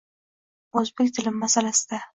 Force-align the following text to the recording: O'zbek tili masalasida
O'zbek 0.83 1.13
tili 1.19 1.37
masalasida 1.45 2.07